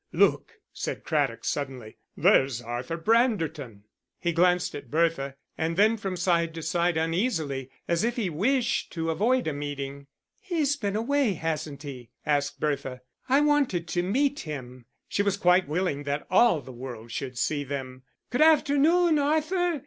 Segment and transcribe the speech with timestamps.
[0.13, 1.95] "Look," said Craddock, suddenly.
[2.17, 3.83] "There's Arthur Branderton."
[4.19, 9.11] He glanced at Bertha, then from side to side uneasily, as if he wished to
[9.11, 10.07] avoid a meeting.
[10.39, 13.01] "He's been away, hasn't he?" asked Bertha.
[13.29, 17.63] "I wanted to meet him." She was quite willing that all the world should see
[17.63, 18.01] them.
[18.31, 19.79] "Good afternoon, Arthur!"